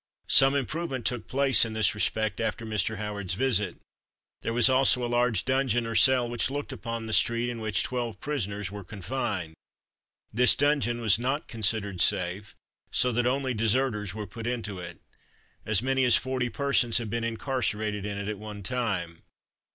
Some 0.29 0.55
improvement 0.55 1.05
took 1.05 1.27
place 1.27 1.63
in 1.63 1.73
this 1.73 1.93
respect 1.93 2.39
after 2.39 2.65
Mr. 2.65 2.97
Howard's 2.97 3.35
visit. 3.35 3.77
There 4.41 4.51
was 4.51 4.67
also 4.67 5.05
a 5.05 5.05
large 5.05 5.45
dungeon 5.45 5.85
or 5.85 5.93
cell 5.93 6.27
which 6.27 6.49
looked 6.49 6.73
upon 6.73 7.05
the 7.05 7.13
street, 7.13 7.51
in 7.51 7.61
which 7.61 7.83
twelve 7.83 8.19
prisoners 8.19 8.71
were 8.71 8.83
confined. 8.83 9.53
This 10.33 10.55
dungeon 10.55 11.01
was 11.01 11.19
not 11.19 11.47
considered 11.47 12.01
safe, 12.01 12.55
so 12.89 13.11
that 13.11 13.27
only 13.27 13.53
deserters 13.53 14.15
were 14.15 14.25
put 14.25 14.47
into 14.47 14.79
it. 14.79 14.97
As 15.67 15.83
many 15.83 16.03
as 16.03 16.15
forty 16.15 16.49
persons 16.49 16.97
have 16.97 17.11
been 17.11 17.23
incarcerated 17.23 18.03
in 18.03 18.17
it 18.17 18.27
at 18.27 18.39
one 18.39 18.63
time. 18.63 19.21